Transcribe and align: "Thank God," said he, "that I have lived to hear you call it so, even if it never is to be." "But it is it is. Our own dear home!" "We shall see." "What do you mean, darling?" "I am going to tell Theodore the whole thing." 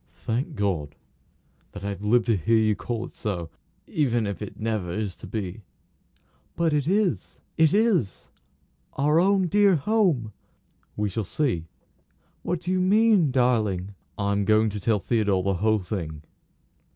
"Thank 0.15 0.55
God," 0.55 0.95
said 0.95 0.95
he, 0.95 1.69
"that 1.79 1.85
I 1.85 1.89
have 1.89 2.01
lived 2.01 2.25
to 2.25 2.35
hear 2.35 2.57
you 2.57 2.75
call 2.75 3.05
it 3.05 3.11
so, 3.11 3.51
even 3.85 4.25
if 4.25 4.41
it 4.41 4.59
never 4.59 4.91
is 4.91 5.15
to 5.17 5.27
be." 5.27 5.61
"But 6.55 6.73
it 6.73 6.87
is 6.87 7.37
it 7.55 7.71
is. 7.71 8.27
Our 8.93 9.19
own 9.19 9.45
dear 9.47 9.75
home!" 9.75 10.33
"We 10.97 11.07
shall 11.09 11.23
see." 11.23 11.67
"What 12.41 12.61
do 12.61 12.71
you 12.71 12.81
mean, 12.81 13.29
darling?" 13.29 13.93
"I 14.17 14.31
am 14.31 14.43
going 14.43 14.71
to 14.71 14.79
tell 14.79 14.97
Theodore 14.97 15.43
the 15.43 15.53
whole 15.53 15.77
thing." 15.83 16.23